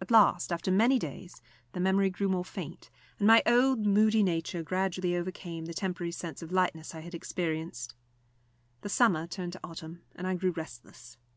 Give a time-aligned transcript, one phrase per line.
[0.00, 1.40] At last, after many days,
[1.74, 6.42] the memory grew more faint, and my old moody nature gradually overcame the temporary sense
[6.42, 7.94] of lightness I had experienced.
[8.80, 11.18] The summer turned to autumn, and I grew restless.